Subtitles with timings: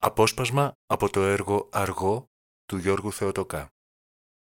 [0.00, 2.30] Απόσπασμα από το έργο «Αργώ»
[2.66, 3.68] του Γιώργου Θεοτοκά.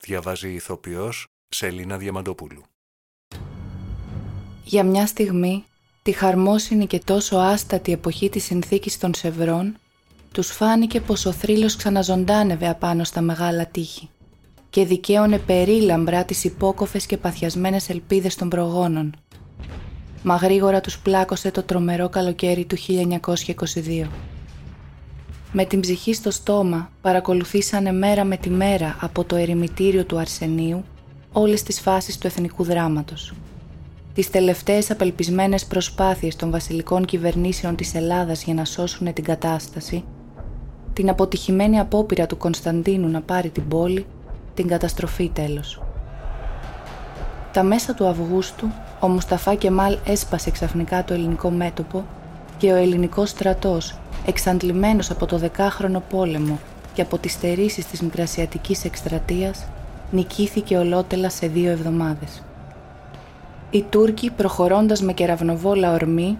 [0.04, 2.62] Διαβάζει η ηθοποιός Σελίνα Διαμαντοπούλου.
[4.64, 5.64] Για μια στιγμή,
[6.02, 9.76] τη χαρμόσυνη και τόσο άστατη εποχή της συνθήκης των Σευρών,
[10.32, 14.08] τους φάνηκε πως ο θρύλος ξαναζωντάνευε απάνω στα μεγάλα τείχη
[14.70, 19.14] και δικαίωνε περίλαμπρα τις υπόκωφες και παθιασμένες ελπίδες των προγόνων.
[20.22, 24.08] Μα γρήγορα τους πλάκωσε το τρομερό καλοκαίρι του 1922.
[25.52, 30.84] Με την ψυχή στο στόμα παρακολουθήσανε μέρα με τη μέρα από το ερημητήριο του Αρσενίου
[31.32, 33.34] όλες τις φάσεις του εθνικού δράματος.
[34.14, 40.04] Τις τελευταίες απελπισμένες προσπάθειες των βασιλικών κυβερνήσεων της Ελλάδας για να σώσουν την κατάσταση,
[40.92, 44.06] την αποτυχημένη απόπειρα του Κωνσταντίνου να πάρει την πόλη,
[44.54, 45.82] την καταστροφή τέλος.
[47.52, 48.66] Τα μέσα του Αυγούστου,
[49.00, 52.04] ο Μουσταφά Κεμάλ έσπασε ξαφνικά το ελληνικό μέτωπο
[52.58, 56.58] και ο ελληνικός στρατός εξαντλημένος από το δεκάχρονο πόλεμο
[56.92, 59.66] και από τις στερήσεις της Μικρασιατικής εκστρατείας,
[60.10, 62.42] νικήθηκε ολότελα σε δύο εβδομάδες.
[63.70, 66.38] Οι Τούρκοι, προχωρώντας με κεραυνοβόλα ορμή,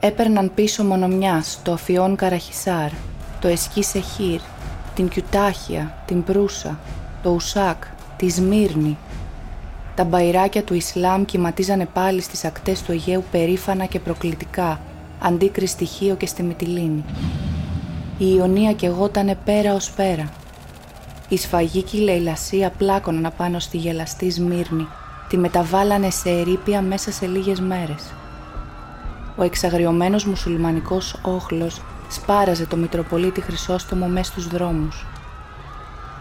[0.00, 2.90] έπαιρναν πίσω μονομιάς το Αφιόν Καραχισάρ,
[3.40, 4.40] το Εσκή Σεχίρ,
[4.94, 6.78] την Κιουτάχια, την Προύσα,
[7.22, 7.82] το Ουσάκ,
[8.16, 8.96] τη Σμύρνη.
[9.94, 14.80] Τα μπαϊράκια του Ισλάμ κυματίζανε πάλι στις ακτές του Αιγαίου περήφανα και προκλητικά,
[15.18, 17.04] αντίκρι στοιχείο και στη Μυτιλίνη.
[18.18, 20.28] Η Ιωνία κεγότανε πέρα ως πέρα.
[21.28, 24.86] Η σφαγή και η λαιλασία πλάκωναν απάνω στη γελαστή Σμύρνη,
[25.28, 28.12] τη μεταβάλανε σε ερήπια μέσα σε λίγες μέρες.
[29.36, 35.06] Ο εξαγριωμένος μουσουλμανικός όχλος σπάραζε το Μητροπολίτη Χρυσόστομο μέσα στους δρόμους.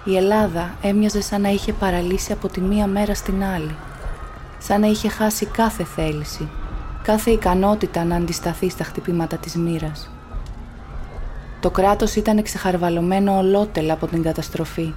[0.03, 3.75] Η Ελλάδα έμοιαζε σαν να είχε παραλύσει από τη μία μέρα στην άλλη.
[4.59, 6.49] Σαν να είχε χάσει κάθε θέληση,
[7.07, 10.09] κάθε ικανότητα να αντισταθεί στα χτυπήματα της μοίρας.
[11.59, 14.93] Το κράτος ήταν εξεχαρβαλωμένο ολότελα από την καταστροφή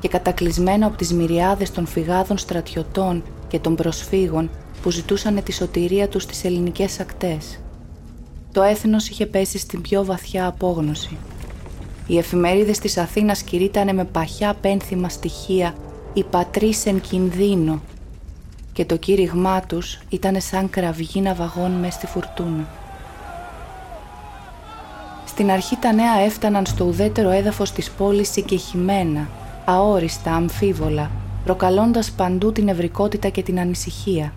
[0.00, 4.50] και κατακλυσμένο από τις μυριάδες των φυγάδων στρατιωτών και των προσφύγων
[4.82, 7.60] που ζητούσαν τη σωτηρία τους στις ελληνικές ακτές.
[8.52, 11.16] Το έθνος είχε πέσει στην πιο βαθιά απόγνωση.
[12.06, 15.74] Οι εφημερίδες της Αθήνας κηρύττανε με παχιά πένθυμα στοιχεία
[16.12, 17.80] «Η πατρίς εν κινδύνο»
[18.72, 22.68] και το κήρυγμά τους ήταν σαν κραυγή ναυαγών μες στη φουρτούνα.
[25.24, 29.28] Στην αρχή τα νέα έφταναν στο ουδέτερο έδαφος της πόλης συγκεχημένα,
[29.64, 31.10] αόριστα, αμφίβολα,
[31.44, 34.32] προκαλώντας παντού την ευρικότητα και την ανησυχία.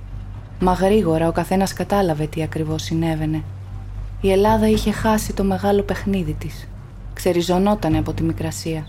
[0.60, 3.44] Μα γρήγορα ο καθένας κατάλαβε τι ακριβώς συνέβαινε.
[4.22, 6.68] Η Ελλάδα είχε χάσει το μεγάλο παιχνίδι της.
[7.14, 8.88] Ξεριζωνότανε από τη Μικρασία.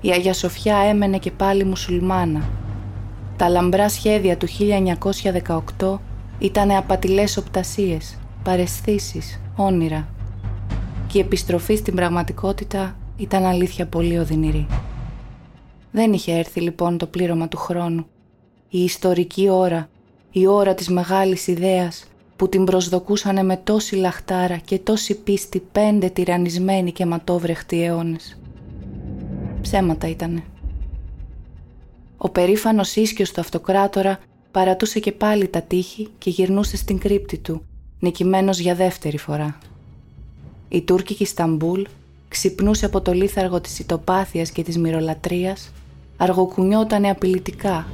[0.00, 2.48] Η Αγία Σοφιά έμενε και πάλι μουσουλμάνα,
[3.40, 4.46] τα λαμπρά σχέδια του
[5.78, 5.98] 1918
[6.38, 10.08] ήταν απατηλές οπτασίες, παρεσθήσεις, όνειρα.
[11.06, 14.66] Και η επιστροφή στην πραγματικότητα ήταν αλήθεια πολύ οδυνηρή.
[15.90, 18.06] Δεν είχε έρθει λοιπόν το πλήρωμα του χρόνου.
[18.68, 19.88] Η ιστορική ώρα,
[20.30, 22.04] η ώρα της μεγάλης ιδέας
[22.36, 28.38] που την προσδοκούσανε με τόση λαχτάρα και τόση πίστη πέντε τυραννισμένοι και ματόβρεχτοι αιώνες.
[29.60, 30.42] Ψέματα ήτανε.
[32.22, 34.18] Ο περήφανος ίσκιος του αυτοκράτορα
[34.50, 37.62] παρατούσε και πάλι τα τείχη και γυρνούσε στην κρύπτη του,
[37.98, 39.58] νικημένος για δεύτερη φορά.
[40.68, 41.82] Η τουρκική Σταμπούλ
[42.28, 45.72] ξυπνούσε από το λίθαργο της ητοπάθειας και της μυρολατρείας,
[46.16, 47.86] αργοκουνιότανε απειλητικά,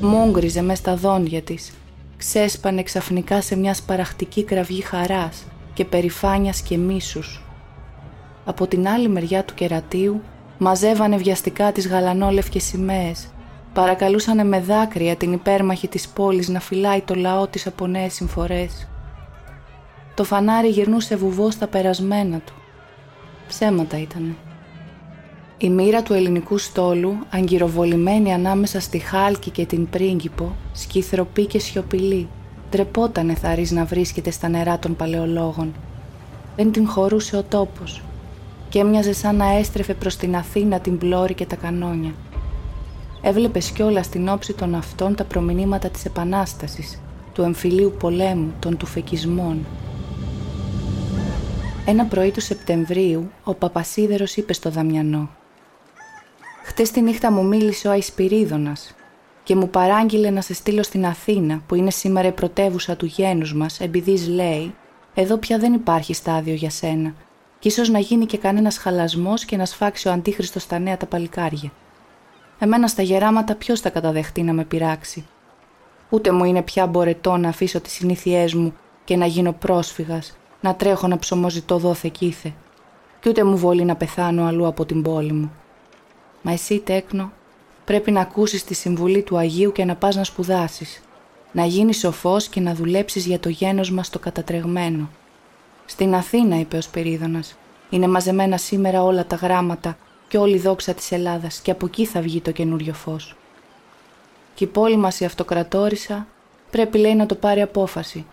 [0.00, 1.72] μόγκριζε μες στα δόντια της,
[2.16, 7.42] ξέσπανε ξαφνικά σε μιας σπαραχτική κραυγή χαράς και περηφάνειας και μίσους.
[8.44, 10.20] Από την άλλη μεριά του κερατίου
[10.58, 13.28] μαζεύανε βιαστικά τις γαλανόλευκες σημαίες
[13.72, 18.88] Παρακαλούσανε με δάκρυα την υπέρμαχη της πόλης να φυλάει το λαό της από νέες συμφορές.
[20.14, 22.52] Το φανάρι γυρνούσε βουβός στα περασμένα του.
[23.48, 24.34] Ψέματα ήτανε.
[25.58, 32.28] Η μοίρα του ελληνικού στόλου, αγκυροβολημένη ανάμεσα στη Χάλκη και την Πρίγκιπο, σκυθροπή και σιωπηλή,
[32.70, 35.74] τρεπότανε θαρής να βρίσκεται στα νερά των παλαιολόγων.
[36.56, 38.02] Δεν την χωρούσε ο τόπος
[38.68, 42.14] και έμοιαζε σαν να έστρεφε προς την Αθήνα την πλώρη και τα κανόνια.
[43.22, 47.00] Έβλεπες κιόλας στην όψη των αυτών τα προμηνύματα της Επανάστασης,
[47.32, 49.66] του εμφυλίου πολέμου, των τουφεκισμών.
[51.86, 55.30] Ένα πρωί του Σεπτεμβρίου, ο Παπασίδερος είπε στο Δαμιανό
[56.64, 58.94] «Χτες τη νύχτα μου μίλησε ο Αϊσπυρίδωνας
[59.42, 63.54] και μου παράγγειλε να σε στείλω στην Αθήνα, που είναι σήμερα η πρωτεύουσα του γένους
[63.54, 64.74] μας, επειδή λέει
[65.14, 67.14] «Εδώ πια δεν υπάρχει στάδιο για σένα
[67.58, 71.06] και ίσως να γίνει και κανένας χαλασμός και να σφάξει ο Αντίχριστος στα νέα τα
[71.06, 71.70] παλικάρια».
[72.62, 75.26] Εμένα στα γεράματα ποιος θα καταδεχτεί να με πειράξει;
[76.08, 78.74] Ούτε μου είναι πια μπορετό να αφήσω τις συνήθειές μου
[79.04, 82.52] και να γίνω πρόσφυγας, να τρέχω να ψωμοζητώ δόθε κήθε.
[83.20, 85.52] Κι ούτε μου βολεί να πεθάνω αλλού από την πόλη μου.
[86.42, 87.32] Μα εσύ, τέκνο,
[87.84, 91.02] πρέπει να ακούσεις τη συμβουλή του Αγίου και να πας να σπουδάσεις.
[91.52, 95.10] Να γίνεις σοφός και να δουλέψεις για το γένος μας το κατατρεγμένο.
[95.86, 97.56] Στην Αθήνα, είπε ο Σπυρίδωνας,
[97.90, 99.96] είναι μαζεμένα σήμερα όλα τα γράμματα
[100.30, 103.36] και όλη η δόξα της Ελλάδας και από εκεί θα βγει το καινούριο φως.
[104.54, 106.26] Και η πόλη μας η αυτοκρατόρισα
[106.70, 108.26] πρέπει λέει να το πάρει απόφαση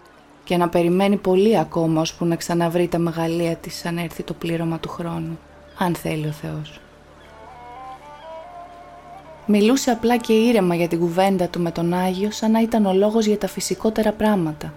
[0.43, 4.79] και να περιμένει πολύ ακόμα ώσπου να ξαναβρει τα μεγαλεία της αν έρθει το πλήρωμα
[4.79, 5.39] του χρόνου,
[5.77, 6.79] αν θέλει ο Θεός.
[9.45, 12.93] Μιλούσε απλά και ήρεμα για την κουβέντα του με τον Άγιο σαν να ήταν ο
[12.93, 14.73] λόγος για τα φυσικότερα πράγματα.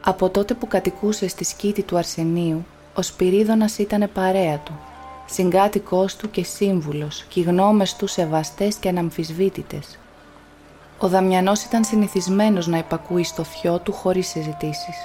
[0.00, 4.78] Από τότε που κατοικούσε στη σκήτη του Αρσενίου, ο Σπυρίδωνας ήταν παρέα του,
[5.32, 9.98] συγκάτοικός του και σύμβουλος και οι γνώμες του σεβαστές και αναμφισβήτητες.
[10.98, 14.96] Ο Δαμιανός ήταν συνηθισμένος να υπακούει στο θειό του χωρίς συζητήσεις.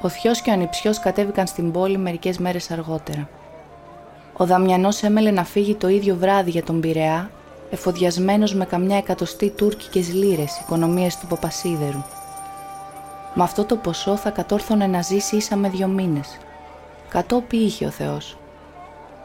[0.00, 3.28] Ο θειός και ο ανιψιός κατέβηκαν στην πόλη μερικές μέρες αργότερα.
[4.36, 7.30] Ο Δαμιανός έμελε να φύγει το ίδιο βράδυ για τον Πειραιά,
[7.70, 12.02] εφοδιασμένος με καμιά εκατοστή τουρκικές λίρες, οικονομίες του Παπασίδερου.
[13.34, 16.38] Με αυτό το ποσό θα κατόρθωνε να ζήσει ίσα με δύο μήνες.
[17.08, 18.36] Κατόπι είχε ο Θεός.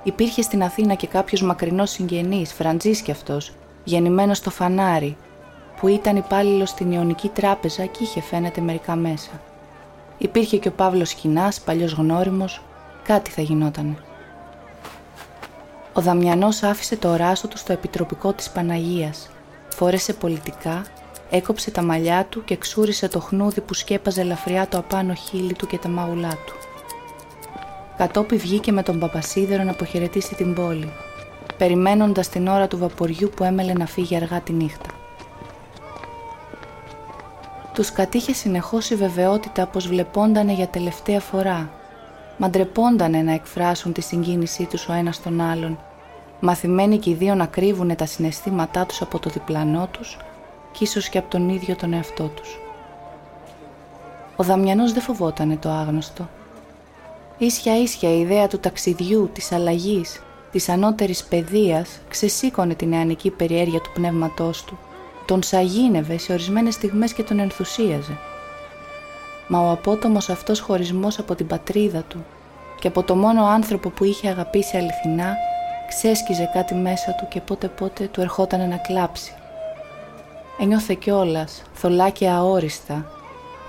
[0.03, 3.53] Υπήρχε στην Αθήνα και κάποιος μακρινός συγγενής, Φραντζής κι αυτός,
[3.83, 5.17] γεννημένος στο φανάρι,
[5.79, 9.29] που ήταν υπάλληλο στην Ιωνική Τράπεζα και είχε φαίνεται μερικά μέσα.
[10.17, 12.61] Υπήρχε και ο Παύλος Χινάς, παλιός γνώριμος,
[13.03, 13.97] κάτι θα γινότανε.
[15.93, 19.29] Ο Δαμιανός άφησε το ράσο του στο επιτροπικό της Παναγίας,
[19.69, 20.85] φόρεσε πολιτικά,
[21.29, 25.67] έκοψε τα μαλλιά του και ξούρισε το χνούδι που σκέπαζε ελαφριά το απάνω χείλη του
[25.67, 26.69] και τα μαουλά του.
[27.99, 30.91] Κατόπι βγήκε με τον Παπασίδερο να αποχαιρετήσει την πόλη,
[31.57, 34.89] περιμένοντας την ώρα του βαποριού που έμελε να φύγει αργά τη νύχτα.
[37.73, 41.69] Τους κατήχε συνεχώς η βεβαιότητα πως βλεπόντανε για τελευταία φορά,
[42.37, 45.79] μαντρεπόντανε να εκφράσουν τη συγκίνησή τους ο ένας τον άλλον,
[46.39, 50.17] μαθημένοι και οι δύο να κρύβουνε τα συναισθήματά τους από το διπλανό τους
[50.71, 52.59] και ίσως και από τον ίδιο τον εαυτό τους.
[54.35, 56.29] Ο Δαμιανός δεν φοβότανε το άγνωστο.
[57.41, 60.21] Ίσια ίσια η ιδέα του ταξιδιού, της αλλαγής,
[60.51, 64.77] της ανώτερης παιδείας ξεσήκωνε την νεανική περιέργεια του πνεύματός του,
[65.25, 68.18] τον σαγίνευε σε ορισμένες στιγμές και τον ενθουσίαζε.
[69.47, 72.25] Μα ο απότομος αυτός χωρισμός από την πατρίδα του
[72.80, 75.35] και από το μόνο άνθρωπο που είχε αγαπήσει αληθινά
[75.88, 79.33] ξέσκιζε κάτι μέσα του και πότε πότε του ερχόταν να κλάψει.
[80.62, 83.06] Ένιωθε κιόλας, θολά και αόριστα,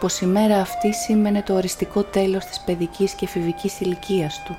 [0.01, 4.57] πως η μέρα αυτή σήμαινε το οριστικό τέλος της παιδικής και εφηβικής ηλικίας του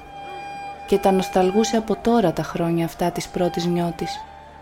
[0.87, 4.19] και τα νοσταλγούσε από τώρα τα χρόνια αυτά της πρώτης νιώτης,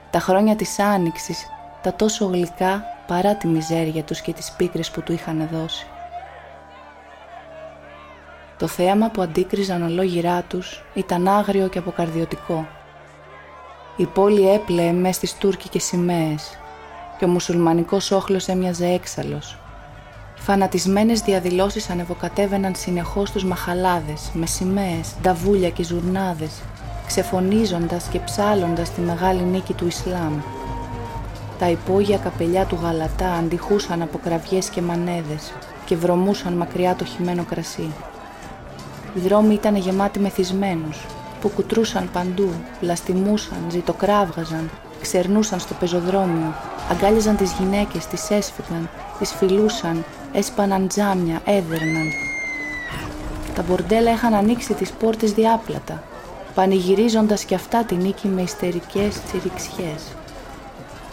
[0.10, 1.48] τα χρόνια της άνοιξης,
[1.81, 5.88] τα τόσο γλυκά παρά τη μιζέρια τους και τις πίκρες που του είχαν δώσει.
[8.58, 12.68] Το θέαμα που αντίκριζαν ολόγυρά τους ήταν άγριο και αποκαρδιωτικό.
[13.96, 16.58] Η πόλη έπλεε μες στις τουρκικές σημαίες
[17.18, 19.58] και ο μουσουλμανικός όχλος έμοιαζε έξαλλος,
[20.51, 26.51] Φανατισμένες διαδηλώσεις ανεβοκατέβαιναν συνεχώς τους μαχαλάδες, με σημαίες, νταβούλια και ζουρνάδες,
[27.07, 30.34] ξεφωνίζοντας και ψάλλοντας τη μεγάλη νίκη του Ισλάμ.
[31.60, 35.54] Τα υπόγεια καπελιά του Γαλατά αντιχούσαν από κραυγές και μανέδες
[35.86, 37.94] και βρωμούσαν μακριά το χυμένο κρασί.
[39.16, 41.06] Οι δρόμοι ήταν γεμάτοι μεθυσμένους,
[41.42, 42.50] που κουτρούσαν παντού,
[42.81, 44.69] λαστιμούσαν, ζητοκράβγαζαν,
[45.02, 46.54] ξερνούσαν στο πεζοδρόμιο,
[46.92, 52.07] αγκάλιζαν τις γυναίκες, τις έσφυγαν, τις φιλούσαν, έσπαναν τζάμια, έδερναν.
[53.56, 56.04] Τα μπορντέλα είχαν ανοίξει τις πόρτες διάπλατα,
[56.54, 60.04] πανηγυρίζοντας κι αυτά τη νίκη με ιστερικές τσιριξιές.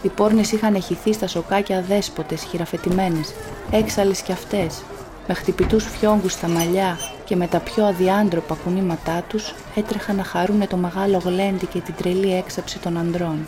[0.02, 3.34] Οι πόρνες είχαν εχηθεί στα σοκάκια δέσποτες, χειραφετημένες,
[3.70, 4.82] έξαλλες κι αυτές,
[5.26, 10.66] με χτυπητούς φιόγκους στα μαλλιά και με τα πιο αδιάντροπα κουνήματά τους έτρεχαν να χαρούνε
[10.66, 13.44] το μεγάλο γλέντι και την τρελή έξαψη των ανδρών.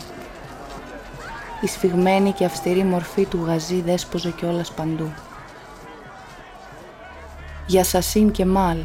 [1.61, 5.11] Η σφιγμένη και αυστηρή μορφή του γαζί δέσποζε κιόλας παντού
[7.69, 8.77] για Σασίν και Μάλ.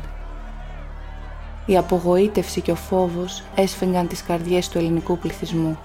[1.67, 5.79] Η απογοήτευση και ο φόβος έσφεγγαν τις καρδιές του ελληνικού πληθυσμού.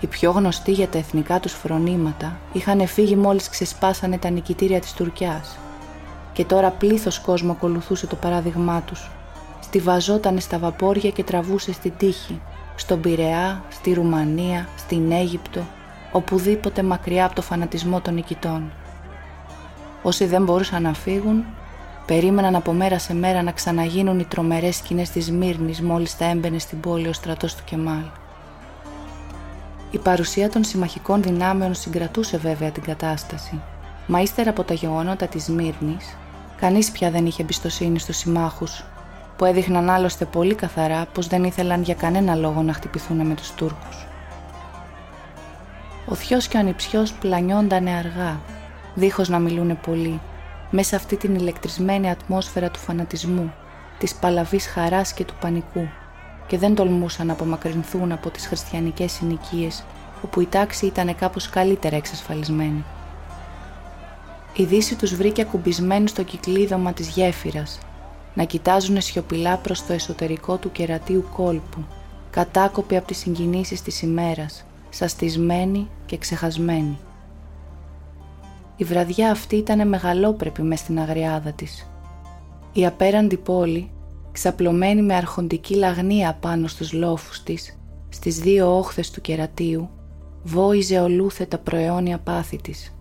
[0.00, 4.92] Οι πιο γνωστοί για τα εθνικά τους φρονήματα είχαν φύγει μόλις ξεσπάσανε τα νικητήρια της
[4.92, 5.58] Τουρκιάς
[6.32, 9.10] και τώρα πλήθος κόσμο ακολουθούσε το παράδειγμά τους.
[9.60, 12.40] Στιβαζότανε στα βαπόρια και τραβούσε στην τύχη,
[12.76, 15.60] στον Πειραιά, στη Ρουμανία, στην Αίγυπτο,
[16.12, 18.70] οπουδήποτε μακριά από το φανατισμό των νικητών.
[20.02, 21.44] Όσοι δεν μπορούσαν να φύγουν,
[22.06, 26.58] Περίμεναν από μέρα σε μέρα να ξαναγίνουν οι τρομερές σκηνές της Μύρνη μόλις τα έμπαινε
[26.58, 28.04] στην πόλη ο στρατός του Κεμάλ.
[29.90, 33.60] Η παρουσία των συμμαχικών δυνάμεων συγκρατούσε βέβαια την κατάσταση,
[34.06, 35.96] μα ύστερα από τα γεγονότα της Μύρνη,
[36.56, 38.84] κανείς πια δεν είχε εμπιστοσύνη στους συμμάχους
[39.36, 43.52] που έδειχναν άλλωστε πολύ καθαρά πως δεν ήθελαν για κανένα λόγο να χτυπηθούν με τους
[43.52, 44.06] Τούρκους.
[46.06, 48.40] Ο θειός και ο ανιψιός πλανιόντανε αργά,
[48.94, 50.20] δίχως να μιλούνε πολύ,
[50.70, 53.52] μέσα αυτή την ηλεκτρισμένη ατμόσφαιρα του φανατισμού,
[53.98, 55.88] της παλαβής χαράς και του πανικού
[56.46, 59.84] και δεν τολμούσαν να απομακρυνθούν από τις χριστιανικές συνοικίες
[60.22, 62.84] όπου η τάξη ήταν κάπως καλύτερα εξασφαλισμένη.
[64.56, 67.78] Η Δύση τους βρήκε ακουμπισμένοι στο κυκλίδωμα της γέφυρας,
[68.34, 71.84] να κοιτάζουν σιωπηλά προς το εσωτερικό του κερατίου κόλπου,
[72.30, 76.98] κατάκοποι από τις συγκινήσεις της ημέρας, σαστισμένοι και ξεχασμένοι.
[78.76, 81.90] Η βραδιά αυτή ήταν μεγαλόπρεπη μες στην αγριάδα της.
[82.72, 83.90] Η απέραντη πόλη,
[84.32, 87.78] ξαπλωμένη με αρχοντική λαγνία πάνω στους λόφους της,
[88.08, 89.88] στις δύο όχθες του κερατίου,
[90.42, 92.94] βόηζε ολούθετα προαιώνια πάθη της.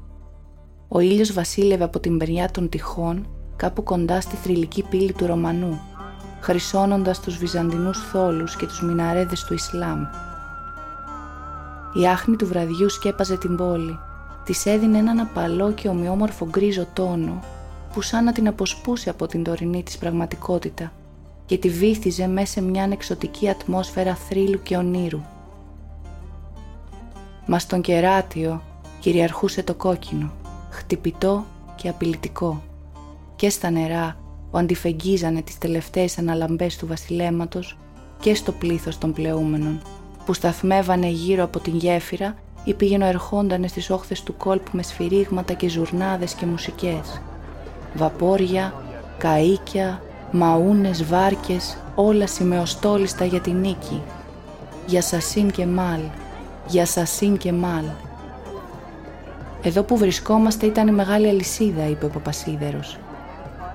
[0.88, 5.80] Ο ήλιος βασίλευε από την περιά των τυχών κάπου κοντά στη θρηλυκή πύλη του Ρωμανού,
[6.40, 10.02] χρυσώνοντας τους βυζαντινούς θόλους και τους μιναρέδες του Ισλάμ.
[12.02, 14.00] Η άχνη του βραδιού σκέπαζε την πόλη,
[14.46, 17.40] της έδινε έναν απαλό και ομοιόμορφο γκρίζο τόνο
[17.94, 20.92] που σαν να την αποσπούσε από την τωρινή της πραγματικότητα
[21.46, 25.22] και τη βύθιζε μέσα σε μια εξωτική ατμόσφαιρα θρύλου και ονείρου.
[27.46, 28.62] Μα στον κεράτιο
[29.00, 30.32] κυριαρχούσε το κόκκινο,
[30.70, 32.62] χτυπητό και απειλητικό.
[33.36, 34.18] Και στα νερά
[34.52, 37.78] που αντιφεγγίζανε τις τελευταίες αναλαμπές του βασιλέματος
[38.20, 39.82] και στο πλήθος των πλεούμενων,
[40.26, 45.54] που σταθμεύανε γύρω από την γέφυρα ή πήγαινο ερχόντανε στις όχθες του κόλπου με σφυρίγματα
[45.54, 47.22] και ζουρνάδες και μουσικές.
[47.94, 48.74] Βαπόρια,
[49.20, 50.00] καΐκια,
[50.32, 54.02] μαούνες, βάρκες, όλα σημεοστόλιστα για την νίκη.
[54.88, 56.00] Για Σασίν και Μάλ,
[56.68, 57.86] για Σασίν και Μάλ.
[59.62, 62.98] Εδώ που βρισκόμαστε ήταν η μεγάλη αλυσίδα, είπε ο Παπασίδερος.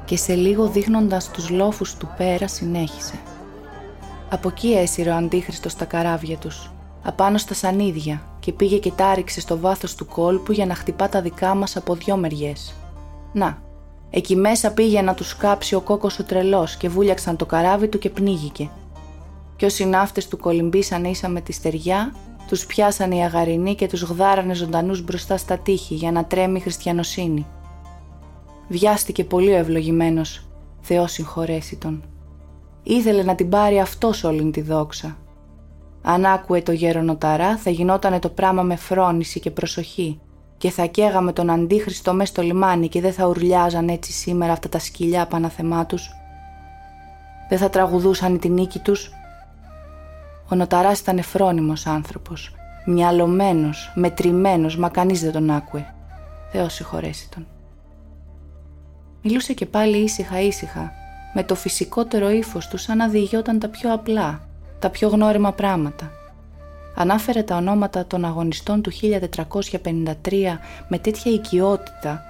[0.04, 3.14] Και σε λίγο δείχνοντας τους λόφους του πέρα συνέχισε.
[4.30, 6.70] Από εκεί έσυρε ο Αντίχριστος τα καράβια τους,
[7.02, 11.20] απάνω στα σανίδια και πήγε και τάριξε στο βάθος του κόλπου για να χτυπά τα
[11.20, 12.74] δικά μας από δυο μεριές.
[13.32, 13.62] Να,
[14.10, 17.98] εκεί μέσα πήγε να τους κάψει ο κόκκος ο τρελός και βούλιαξαν το καράβι του
[17.98, 18.70] και πνίγηκε.
[19.56, 22.14] Και όσοι ναύτες του κολυμπήσαν ίσα με τη στεριά,
[22.48, 26.60] τους πιάσανε οι αγαρινοί και τους γδάρανε ζωντανούς μπροστά στα τείχη για να τρέμει η
[26.60, 27.46] χριστιανοσύνη.
[28.68, 30.44] Βιάστηκε πολύ ο ευλογημένος,
[30.80, 32.02] Θεός συγχωρέσει τον.
[32.82, 35.16] Ήθελε να την πάρει αυτός όλη τη δόξα,
[36.02, 40.20] αν άκουε το γέρονοταρά θα γινότανε το πράμα με φρόνηση και προσοχή
[40.60, 44.68] και θα καίγαμε τον αντίχριστο μέσα στο λιμάνι και δεν θα ουρλιάζαν έτσι σήμερα αυτά
[44.68, 46.10] τα σκυλιά παναθεμά τους.
[47.48, 49.10] Δεν θα τραγουδούσαν την νίκη τους.
[50.48, 52.54] Ο νοταράς ήταν φρόνιμος άνθρωπος,
[52.86, 55.94] μυαλωμένος, μετρημένος, μα κανείς δεν τον άκουε.
[56.52, 57.46] Θεός συγχωρέσει τον.
[59.22, 60.92] Μιλούσε και πάλι ήσυχα ήσυχα,
[61.34, 64.48] με το φυσικότερο ύφος του σαν να διηγιόταν τα πιο απλά,
[64.80, 66.10] τα πιο γνώριμα πράγματα.
[66.94, 70.14] Ανάφερε τα ονόματα των αγωνιστών του 1453
[70.88, 72.22] με τέτοια οικειότητα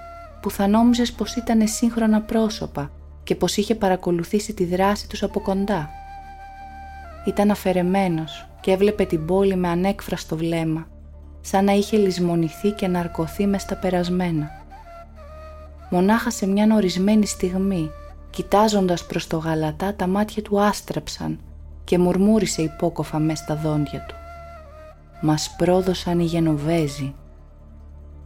[0.43, 2.91] που θα νόμιζες πως ήταν σύγχρονα πρόσωπα
[3.23, 5.89] και πως είχε παρακολουθήσει τη δράση τους από κοντά.
[7.27, 10.87] Ήταν αφαιρεμένος και έβλεπε την πόλη με ανέκφραστο βλέμμα,
[11.41, 14.51] σαν να είχε λησμονηθεί και ναρκωθεί μες στα περασμένα.
[15.91, 17.91] Μονάχα σε μια ορισμένη στιγμή,
[18.31, 21.39] κοιτάζοντας προς το γαλατά, τα μάτια του άστρεψαν
[21.91, 24.15] και μουρμούρισε υπόκοφα μες στα δόντια του.
[25.21, 27.15] «Μας πρόδωσαν οι Γενοβέζοι».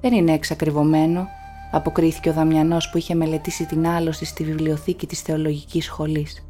[0.01, 1.29] «Δεν είναι εξακριβωμένο»,
[1.73, 6.47] αποκρίθηκε ο Δαμιανός που είχε μελετήσει την άλωση στη βιβλιοθήκη της θεολογικής σχολής.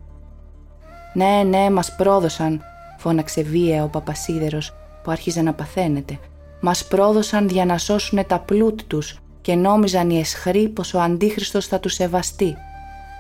[1.12, 2.62] «Ναι, ναι, μας πρόδωσαν»,
[2.98, 6.18] φώναξε βία ο Παπασίδερος που άρχιζε να παθαίνεται.
[6.60, 11.66] «Μας πρόδωσαν για να σώσουν τα πλούτη τους και νόμιζαν οι εσχροί πως ο Αντίχριστος
[11.66, 12.54] θα τους σεβαστεί.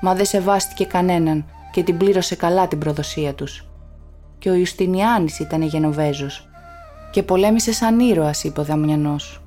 [0.00, 3.68] Μα δεν σεβάστηκε κανέναν και την πλήρωσε καλά την προδοσία τους
[4.44, 6.48] και ο Ιουστινιάνης ήταν Γενοβέζος.
[7.10, 9.42] Και πολέμησε σαν ήρωας, είπε ο Δαμιανός.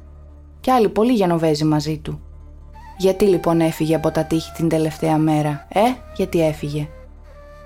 [0.60, 2.22] Κι άλλοι πολλοί Γενοβέζοι μαζί του.
[2.98, 5.82] Γιατί λοιπόν έφυγε από τα τείχη την τελευταία μέρα, ε,
[6.16, 6.88] γιατί έφυγε.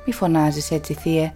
[0.05, 1.33] Μη φωνάζεις έτσι, θύε.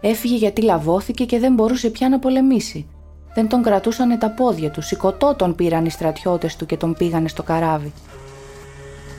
[0.00, 2.86] Έφυγε γιατί λαβώθηκε και δεν μπορούσε πια να πολεμήσει.
[3.34, 7.28] Δεν τον κρατούσανε τα πόδια του, σηκωτό τον πήραν οι στρατιώτες του και τον πήγανε
[7.28, 7.92] στο καράβι.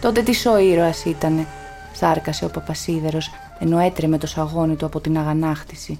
[0.01, 1.45] Τότε τι ο ήρωας ήτανε,
[1.93, 5.99] σάρκασε ο Παπασίδερος, ενώ έτρεμε το σαγόνι του από την αγανάκτηση.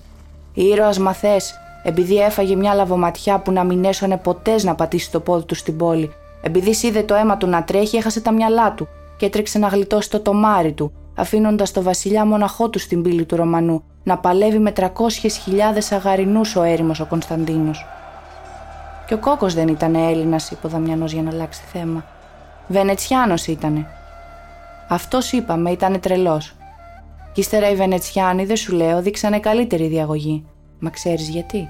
[0.61, 5.45] Ήρωας μαθές, επειδή έφαγε μια λαβοματιά που να μην έσωνε ποτές να πατήσει το πόδι
[5.45, 6.11] του στην πόλη.
[6.41, 8.87] Επειδή είδε το αίμα του να τρέχει, έχασε τα μυαλά του
[9.17, 13.35] και έτρεξε να γλιτώσει το τομάρι του, αφήνοντας το βασιλιά μοναχό του στην πύλη του
[13.35, 14.87] Ρωμανού, να παλεύει με 300.000
[15.91, 17.85] αγαρινούς ο έρημος ο Κωνσταντίνος.
[19.07, 22.05] Και ο κόκος δεν ήταν Έλληνας, είπε ο Δαμιανός για να αλλάξει θέμα.
[22.67, 23.87] Βενετσιάνος ήτανε.
[24.87, 26.53] Αυτός είπαμε, ήταν τρελός.
[27.31, 30.45] Κι ύστερα οι Βενετσιάνοι, δεν σου λέω, δείξανε καλύτερη διαγωγή.
[30.79, 31.67] Μα ξέρεις γιατί;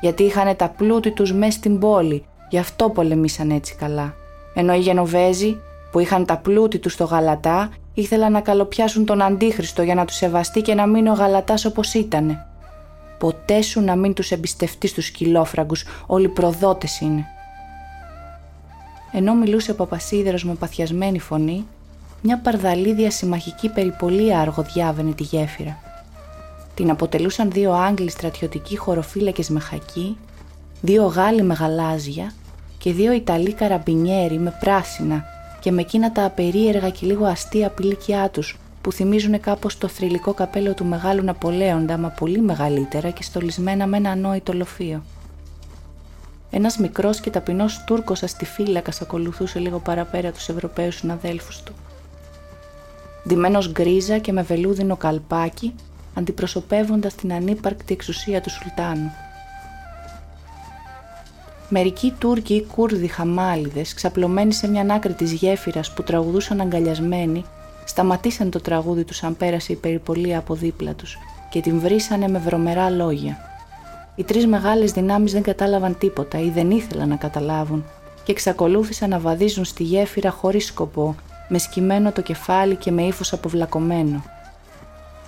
[0.00, 4.14] Γιατί είχαν τα πλούτη τους μέσα στην πόλη, γι' αυτό πολεμήσαν έτσι καλά.
[4.54, 5.56] Ενώ οι Γενοβέζοι,
[5.90, 10.16] που είχαν τα πλούτη τους στο Γαλατά, ήθελαν να καλοπιάσουν τον Αντίχριστο για να τους
[10.16, 12.46] σεβαστεί και να μείνει ο Γαλατάς όπως ήταν.
[13.18, 17.26] Ποτέ σου να μην τους εμπιστευτείς τους σκυλόφραγκους, όλοι προδότες είναι.
[19.12, 21.66] Ενώ μιλούσε ο Παπασίδερος με παθιασμένη φωνή,
[22.22, 25.78] μια παρδαλίδια συμμαχική περιπολία αργοδιάβαινε τη γέφυρα.
[26.74, 30.16] Την αποτελούσαν δύο Άγγλοι στρατιωτικοί χωροφύλακες με χακί,
[30.80, 32.32] δύο Γάλλοι με γαλάζια
[32.78, 35.24] και δύο Ιταλοί καραμπινιέροι με πράσινα
[35.60, 40.34] και με εκείνα τα απερίεργα και λίγο αστεία πηλίκια τους που θυμίζουν κάπως το θρηλυκό
[40.34, 45.02] καπέλο του μεγάλου Ναπολέοντα μα πολύ μεγαλύτερα και στολισμένα με ένα ανόητο λοφείο.
[46.50, 51.72] Ένας μικρός και ταπεινός Τούρκος αστιφύλακας ακολουθούσε λίγο παραπέρα τους Ευρωπαίους συναδέλφους του.
[53.28, 55.74] Ντυμένος γκρίζα και με βελούδινο καλπάκι,
[56.14, 59.10] αντιπροσωπεύοντας την ανύπαρκτη εξουσία του Σουλτάνου.
[61.68, 67.44] Μερικοί Τούρκοι ή Κούρδοι χαμάλιδες, ξαπλωμένοι σε μια άκρη της γέφυρας που τραγουδούσαν αγκαλιασμένοι,
[67.84, 71.18] σταματήσαν το τραγούδι τους σαν πέρασε η περιπολία από δίπλα τους
[71.50, 73.36] και την βρήσανε με βρωμερά λόγια.
[74.16, 77.84] Οι τρεις μεγάλες δυνάμεις δεν κατάλαβαν τίποτα ή δεν ήθελαν να καταλάβουν
[78.24, 81.14] και εξακολούθησαν να βαδίζουν στη γέφυρα χωρίς σκοπό,
[81.48, 84.22] με σκυμμένο το κεφάλι και με ύφος αποβλακωμένο.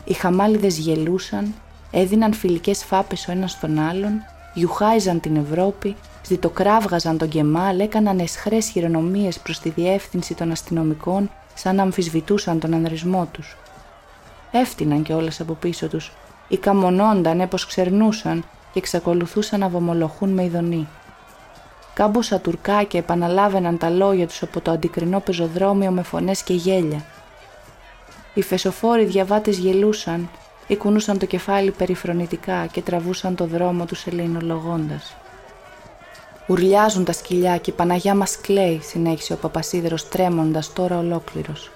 [0.04, 1.54] Οι χαμάλιδες γελούσαν,
[1.90, 4.12] έδιναν φιλικές φάπες ο ένας στον άλλον,
[4.54, 5.96] γιουχάιζαν την Ευρώπη,
[6.26, 12.74] ζητοκράβγαζαν τον Κεμάλ, έκαναν εσχρές χειρονομίες προς τη διεύθυνση των αστυνομικών σαν να αμφισβητούσαν τον
[12.74, 13.56] ανδρισμό τους.
[14.50, 16.12] Έφτυναν και όλες από πίσω τους,
[16.48, 20.88] ικαμονώνταν, έπως ξερνούσαν και εξακολουθούσαν να βομολοχούν με ειδονή.
[22.00, 27.04] Κάμποσα τουρκάκια επαναλάβαιναν τα λόγια τους από το αντικρινό πεζοδρόμιο με φωνές και γέλια.
[28.34, 30.30] Οι φεσοφόροι διαβάτες γελούσαν
[30.66, 35.16] ή κουνούσαν το κεφάλι περιφρονητικά και τραβούσαν το δρόμο τους ελληνολογώντας.
[36.46, 41.70] Ουρλιάζουν τα σκυλιά και η Παναγιά μας κλαίει, συνέχισε ο Παπασίδερος τρέμοντας τώρα ολόκληρος.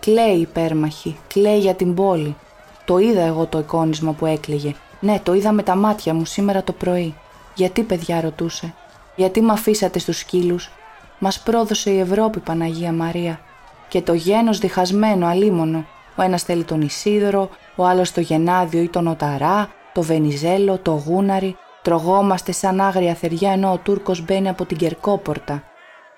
[0.00, 2.36] Κλαίει υπέρμαχη, κλαίει για την πόλη.
[2.84, 4.74] Το είδα εγώ το εικόνισμα που έκλαιγε.
[5.00, 7.14] Ναι, το είδα με τα μάτια μου σήμερα το πρωί.
[7.54, 8.74] Γιατί, παιδιά, ρωτούσε.
[9.16, 10.70] Γιατί με αφήσατε στους σκύλους;
[11.18, 13.40] Μας πρόδωσε η Ευρώπη, Παναγία Μαρία.
[13.88, 15.86] Και το γένος διχασμένο, αλίμονο.
[16.16, 20.90] Ο ένας θέλει τον Ισίδωρο, ο άλλος το Γενάδιο ή τον Οταρά, το Βενιζέλο, το
[20.90, 25.62] Γούναρι, Τρογόμαστε σαν άγρια θεριά ενώ ο Τούρκος μπαίνει από την Κερκόπορτα.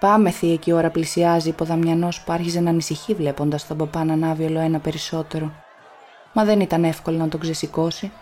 [0.00, 3.76] Πάμε θεία και η ώρα πλησιάζει, είπε ο Δαμιανός που άρχιζε να ανησυχεί βλέποντας τον
[3.76, 5.52] παπά να ανάβει όλο ένα περισσότερο.
[6.32, 8.12] Μα δεν ήταν εύκολο να τον ξεσηκώσει.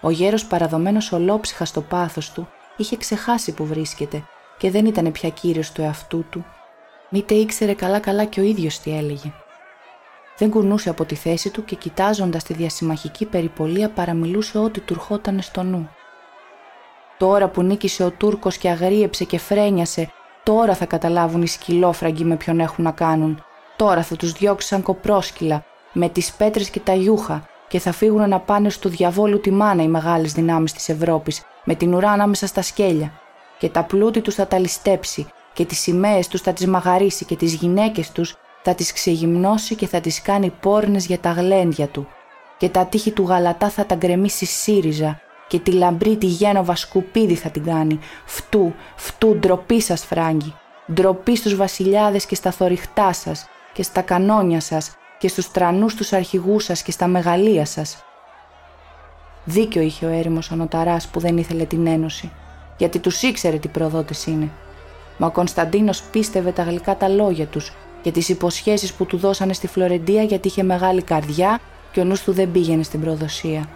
[0.00, 4.24] Ο γέρος παραδομένος ολόψυχα στο πάθος του είχε ξεχάσει που βρίσκεται
[4.58, 6.44] και δεν ήταν πια κύριος του εαυτού του.
[7.08, 9.32] Μήτε ήξερε καλά καλά και ο ίδιος τι έλεγε.
[10.38, 15.40] Δεν κουνούσε από τη θέση του και κοιτάζοντας τη διασυμμαχική περιπολία παραμιλούσε ό,τι του ερχόταν
[15.42, 15.90] στο νου.
[17.18, 20.12] Τώρα που νίκησε ο Τούρκος και αγρίεψε και φρένιασε,
[20.42, 23.42] τώρα θα καταλάβουν οι σκυλόφραγκοι με ποιον έχουν να κάνουν.
[23.76, 28.28] Τώρα θα τους διώξει σαν κοπρόσκυλα, με τις πέτρες και τα γιούχα και θα φύγουν
[28.28, 32.46] να πάνε στο διαβόλου τη μάνα οι μεγάλες δυνάμεις της Ευρώπης, με την ουρά ανάμεσα
[32.46, 33.12] στα σκέλια.
[33.58, 37.36] Και τα πλούτη τους θα τα ληστέψει και τις σημαίες τους θα τις μαγαρίσει και
[37.36, 42.08] τις γυναίκες τους θα τις ξεγυμνώσει και θα τις κάνει πόρνες για τα γλέντια του.
[42.58, 47.34] Και τα τείχη του γαλατά θα τα γκρεμίσει σύριζα και τη λαμπρή τη γένοβα σκουπίδι
[47.34, 47.98] θα την κάνει.
[48.24, 50.54] Φτού, φτού, ντροπή σας, Φράγκη.
[50.92, 56.12] Ντροπή στους βασιλιάδες και στα θοριχτά σας και στα κανόνια σας και στους τρανούς τους
[56.12, 58.04] αρχηγούς σας και στα μεγαλεία σας.
[59.48, 62.30] Δίκιο είχε ο έρημος ο Νοταράς που δεν ήθελε την ένωση,
[62.76, 64.50] γιατί τους ήξερε τι προδότε είναι.
[65.18, 69.52] Μα ο Κωνσταντίνος πίστευε τα γλυκά τα λόγια τους και τις υποσχέσεις που του δώσανε
[69.52, 71.60] στη Φλωρεντία γιατί είχε μεγάλη καρδιά
[71.92, 73.68] και ο νους του δεν πήγαινε στην προδοσία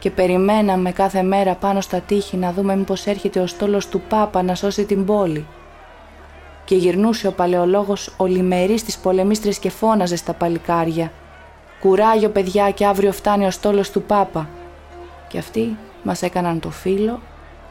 [0.00, 4.42] και περιμέναμε κάθε μέρα πάνω στα τείχη να δούμε μήπως έρχεται ο στόλος του Πάπα
[4.42, 5.46] να σώσει την πόλη.
[6.64, 11.12] Και γυρνούσε ο παλαιολόγος ολιμερής της πολεμίστρες και φώναζε στα παλικάρια
[11.80, 14.48] «Κουράγιο παιδιά και αύριο φτάνει ο στόλος του Πάπα».
[15.28, 17.20] Και αυτοί μας έκαναν το φίλο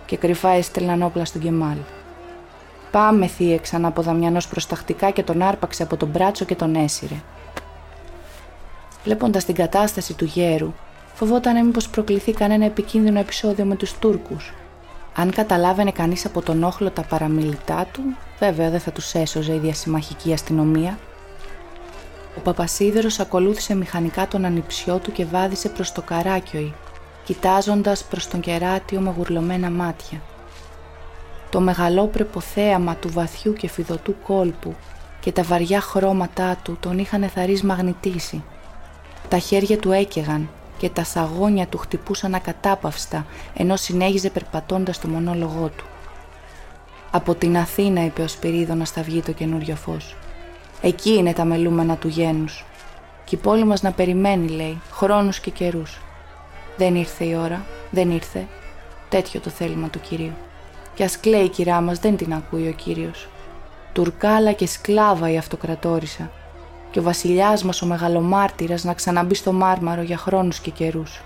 [0.06, 1.78] και κρυφά έστελναν όπλα στον Κεμάλ.
[2.92, 7.16] Πάμε θύε ξανά από Δαμιανός προστακτικά και τον άρπαξε από τον μπράτσο και τον έσυρε.
[9.04, 10.74] Βλέποντας την κατάσταση του γέρου,
[11.14, 14.54] φοβόταν μήπως προκληθεί κανένα επικίνδυνο επεισόδιο με τους Τούρκους.
[15.16, 18.02] Αν καταλάβαινε κανείς από τον όχλο τα παραμιλητά του,
[18.40, 20.98] βέβαια δεν θα τους έσωζε η διασυμμαχική αστυνομία.
[22.40, 26.74] Ο Παπασίδερος ακολούθησε μηχανικά τον ανιψιό του και βάδισε προς το καράκιοι,
[27.24, 30.22] κοιτάζοντας προς τον κεράτιο με γουρλωμένα μάτια.
[31.50, 34.76] Το μεγαλόπρεπο θέαμα του βαθιού και φιδωτού κόλπου
[35.20, 38.44] και τα βαριά χρώματά του τον είχαν εθαρρείς μαγνητήσει
[39.30, 45.72] Τα χέρια του έκαιγαν και τα σαγόνια του χτυπούσαν ακατάπαυστα ενώ συνέχιζε περπατώντας το μονόλογό
[45.76, 45.86] του.
[47.12, 50.16] «Από την Αθήνα», είπε ο Σπυρίδωνας, θα βγει το καινούριο φως.
[50.82, 52.66] «Εκεί είναι τα μελούμενα του γένους.
[53.26, 56.02] Και η πόλη μας να περιμένει, λέει, χρόνους και καιρούς.
[56.78, 58.48] Δεν ήρθε η ώρα, δεν ήρθε.
[59.10, 60.34] Τέτοιο το θέλημα του Κυρίου.
[60.94, 63.30] Κι ας κλαίει η κυρά μας, δεν την ακούει ο Κύριος.
[63.94, 66.32] Τουρκάλα και σκλάβα η αυτοκρατόρισα
[66.92, 71.22] και ο βασιλιάς μας ο μεγαλομάρτυρας να ξαναμπεί στο μάρμαρο για χρόνους και καιρούς.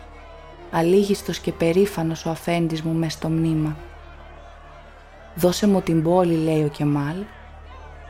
[0.71, 3.75] Αλήγιστος και περήφανος ο αφέντης μου μες στο μνήμα.
[5.35, 7.15] «Δώσε μου την πόλη», λέει ο Κεμάλ,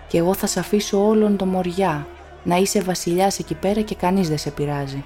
[0.08, 2.08] «και εγώ θα σ' αφήσω όλον το μοριά,
[2.44, 5.04] να είσαι βασιλιάς εκεί πέρα και κανείς δεν σε πειράζει».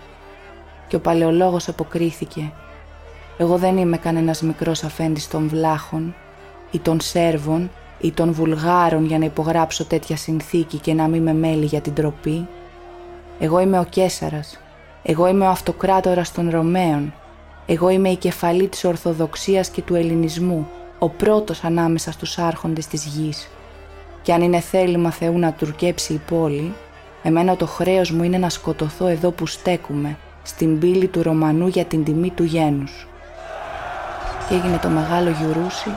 [0.88, 2.52] Και ο παλαιολόγος αποκρίθηκε
[3.38, 6.16] «Εγώ δεν είμαι κανένας μικρός αφέντης των Βλάχων
[6.72, 11.34] ή των Σέρβων ή των Βουλγάρων για να υπογράψω τέτοια συνθήκη και να μην με
[11.34, 12.48] μέλη για την τροπή.
[13.40, 14.60] Εγώ είμαι ο Κέσαρας.
[15.04, 17.14] Εγώ είμαι ο αυτοκράτορας των Ρωμαίων.
[17.66, 20.68] Εγώ είμαι η κεφαλή της Ορθοδοξίας και του Ελληνισμού,
[21.00, 23.50] ο πρώτος ανάμεσα στους άρχοντες της γης.
[24.28, 26.74] Και αν είναι θέλημα Θεού να τουρκέψει η πόλη,
[27.24, 31.86] εμένα το χρέος μου είναι να σκοτωθώ εδώ που στέκουμε, στην πύλη του Ρωμανού για
[31.86, 33.08] την τιμή του γένους.
[34.48, 35.90] Και έγινε το μεγάλο γιουρούσι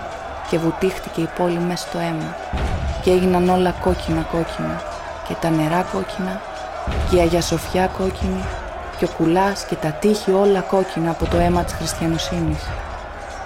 [0.50, 2.36] και βουτήχτηκε η πόλη μέσα στο αίμα.
[3.02, 4.82] Και έγιναν όλα κόκκινα κόκκινα
[5.28, 6.40] και τα νερά κόκκινα
[7.10, 8.44] και η Αγία Σοφιά κόκκινη
[8.98, 12.62] και ο κουλάς και τα τείχη όλα κόκκινα από το αίμα της χριστιανοσύνης.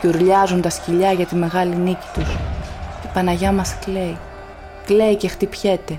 [0.00, 2.28] Και ουρλιάζουν τα σκυλιά για τη μεγάλη νίκη τους.
[3.04, 4.16] Η Παναγιά μας κλαίει
[4.84, 5.98] κλαίει και χτυπιέται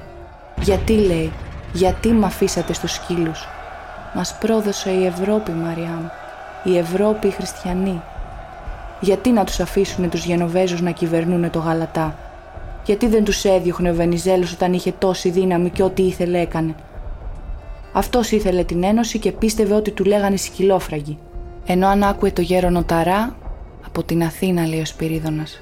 [0.62, 1.32] γιατί λέει
[1.74, 3.48] γιατί μ' αφήσατε στους σκύλους;
[4.16, 6.12] Μας πρόδωσε η Ευρώπη Μαριά μου
[6.64, 8.02] η Ευρώπη οι χριστιανοί
[9.00, 12.16] γιατί να τους αφήσουν τους Γενοβέζους να κυβερνούν το Γαλατά;
[12.86, 16.76] Γιατί δεν τους έδιωχνε ο Βενιζέλος όταν είχε τόση δύναμη και ό,τι ήθελε έκανε;
[17.94, 21.18] Αυτός ήθελε την ένωση και πίστευε ότι του λέγανε σκυλόφραγγι.
[21.66, 23.36] Ενώ αν άκουε το γέρο Νοταρά,
[23.86, 25.62] από την Αθήνα λέει ο Σπυρίδωνας.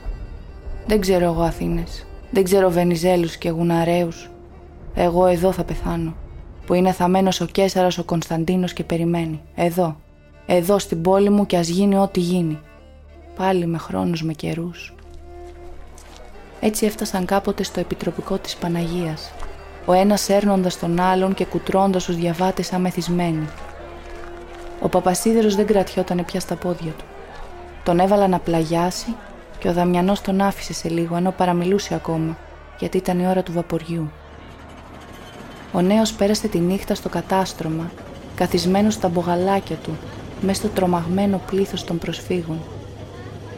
[0.87, 4.29] Δεν ξέρω εγώ Αθήνες, δεν ξέρω Βενιζέλους και Γουναρέους.
[4.93, 6.13] Εγώ εδώ θα πεθάνω,
[6.65, 9.41] που είναι θαμένος ο Κέσαρας ο Κωνσταντίνος και περιμένει.
[9.55, 9.95] Εδώ,
[10.45, 12.59] εδώ στην πόλη μου και ας γίνει ό,τι γίνει
[13.35, 14.93] πάλι με χρόνους με καιρούς.
[16.59, 19.31] Έτσι έφτασαν κάποτε στο επιτροπικό της Παναγίας,
[19.85, 23.47] ο ένας έρνοντας τον άλλον και κουτρώντας τους διαβάτες αμεθυσμένοι.
[24.81, 27.05] Ο Παπασίδερος δεν κρατιόταν πια στα πόδια του.
[27.83, 29.15] Τον έβαλα να πλαγιάσει
[29.63, 32.37] και ο Δαμιανός τον άφησε σε λίγο ενώ παραμιλούσε ακόμα,
[32.79, 34.09] γιατί ήταν η ώρα του βαποριού.
[35.71, 37.91] Ο νέος πέρασε τη νύχτα στο κατάστρωμα,
[38.35, 39.97] καθισμένος στα μπογαλάκια του,
[40.41, 42.59] μέσα στο τρομαγμένο πλήθος των προσφύγων.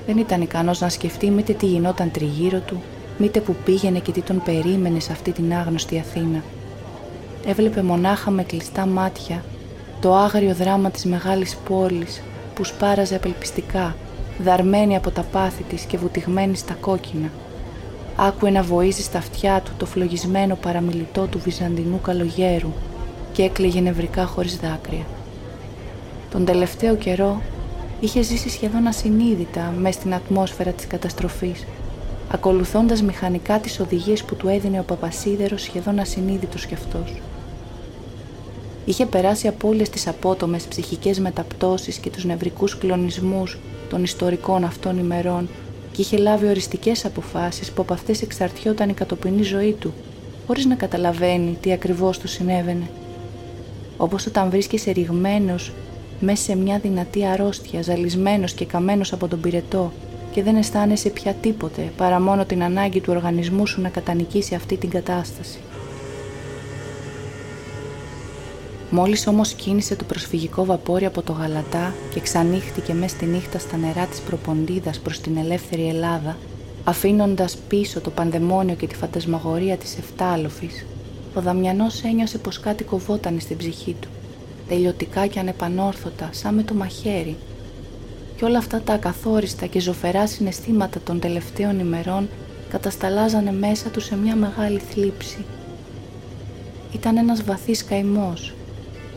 [0.05, 2.81] Δεν ήταν ικανός να σκεφτεί μήτε τι γινόταν τριγύρω του,
[3.17, 6.43] μήτε που πήγαινε και τι τον περίμενε σε αυτή την άγνωστη Αθήνα.
[7.45, 9.43] Έβλεπε μονάχα με κλειστά μάτια
[10.01, 12.21] το άγριο δράμα της μεγάλης πόλης
[12.55, 13.95] που σπάραζε απελπιστικά,
[14.43, 17.29] δαρμένη από τα πάθη της και βουτυγμένη στα κόκκινα.
[18.15, 22.71] Άκουε να βοήσει στα αυτιά του το φλογισμένο παραμιλητό του βυζαντινού καλογέρου
[23.33, 25.05] και έκλαιγε νευρικά χωρίς δάκρυα.
[26.31, 27.41] Τον τελευταίο καιρό
[27.99, 31.65] είχε ζήσει σχεδόν ασυνείδητα μέσα στην ατμόσφαιρα της καταστροφής,
[32.31, 37.13] ακολουθώντας μηχανικά τις οδηγίες που του έδινε ο Παπασίδερος σχεδόν ασυνείδητος κι αυτός.
[38.85, 43.57] Είχε περάσει από όλες τις απότομες ψυχικές μεταπτώσεις και τους νευρικούς κλονισμούς
[43.95, 45.49] των ιστορικών αυτών ημερών
[45.91, 49.93] και είχε λάβει οριστικές αποφάσεις που από αυτές εξαρτιόταν η κατοπινή ζωή του,
[50.47, 52.89] χωρίς να καταλαβαίνει τι ακριβώς του συνέβαινε.
[53.97, 55.71] Όπως όταν βρίσκεσαι ρηγμένος
[56.19, 59.91] μέσα σε μια δυνατή αρρώστια, ζαλισμένος και καμένος από τον πυρετό
[60.31, 64.77] και δεν αισθάνεσαι πια τίποτε παρά μόνο την ανάγκη του οργανισμού σου να κατανικήσει αυτή
[64.77, 65.57] την κατάσταση.
[68.89, 73.77] Μόλις όμως κίνησε το προσφυγικό βαπόρι από το Γαλατά και ξανύχτηκε μέσα στη νύχτα στα
[73.77, 76.37] νερά της Προποντίδας προς την ελεύθερη Ελλάδα,
[76.83, 80.85] αφήνοντας πίσω το πανδαιμόνιο και τη φαντασμαγορία της Εφτάλοφης,
[81.33, 84.07] ο Δαμιανός ένιωσε πως κάτι κοβόταν στην ψυχή του
[84.67, 87.35] τελειωτικά και ανεπανόρθωτα, σαν με το μαχαίρι.
[88.35, 92.29] Και όλα αυτά τα ακαθόριστα και ζωφερά συναισθήματα των τελευταίων ημερών
[92.69, 95.45] κατασταλάζανε μέσα του σε μια μεγάλη θλίψη.
[96.93, 98.53] Ήταν ένας βαθύς καημός,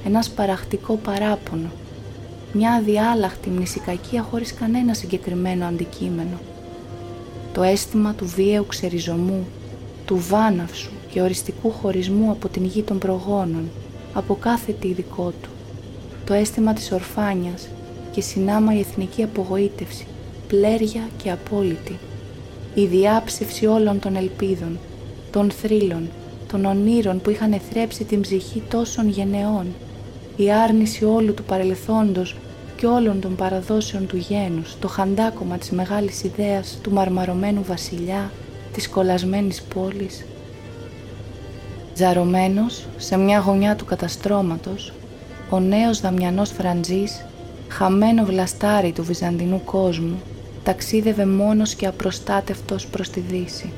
[0.05, 1.71] ένας παραχτικό παράπονο,
[2.53, 6.39] μια αδιάλαχτη μνησικακία χωρίς κανένα συγκεκριμένο αντικείμενο.
[7.53, 9.47] Το αίσθημα του βίαιου ξεριζωμού,
[10.05, 13.71] του βάναυσου και οριστικού χωρισμού από την γη των προγόνων,
[14.15, 15.49] από κάθε τι δικό του.
[16.25, 17.69] Το αίσθημα της ορφάνιας
[18.11, 20.07] και συνάμα η εθνική απογοήτευση,
[20.49, 21.99] πλέρια και απόλυτη.
[22.75, 24.79] Η διάψευση όλων των ελπίδων,
[25.31, 26.09] των θρύλων,
[26.49, 29.67] των ονείρων που είχαν εθρέψει την ψυχή τόσων γενεών.
[30.41, 32.37] Η άρνηση όλου του παρελθόντος
[32.77, 38.31] και όλων των παραδόσεων του γένους, το χαντάκωμα της μεγάλης ιδέας του μαρμαρωμένου βασιλιά,
[38.73, 40.25] της κολλασμένης πόλης.
[41.95, 44.93] Ζαρωμένος σε μια γωνιά του καταστρώματος,
[45.51, 47.25] ο νέος Δαμιανός Φραντζής,
[47.69, 50.21] χαμένο βλαστάρι του βυζαντινού κόσμου,
[50.63, 53.73] ταξίδευε μόνος και απροστάτευτος προς τη Δύση,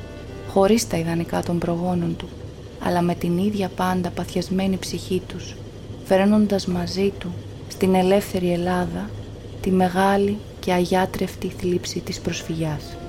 [0.47, 2.29] χωρίς τα ιδανικά των προγόνων του,
[2.85, 5.55] αλλά με την ίδια πάντα παθιασμένη ψυχή τους,
[6.13, 7.33] φέρνοντας μαζί του
[7.67, 9.09] στην ελεύθερη Ελλάδα
[9.61, 13.00] τη μεγάλη και αγιάτρευτη θλίψη της προσφυγιάς.